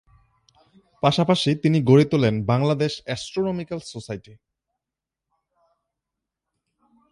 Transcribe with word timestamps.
পাশাপাশি 1.03 1.49
তিনি 1.63 1.77
গড়ে 1.89 2.05
তোলেন 2.11 2.35
বাংলাদেশ 2.51 2.93
অ্যাস্ট্রোনমিক্যাল 3.05 3.79
সোসাইটি। 3.93 4.33